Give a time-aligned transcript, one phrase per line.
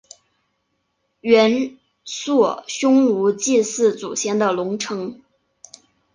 [1.19, 5.21] 元朔匈奴祭祀祖先的龙城。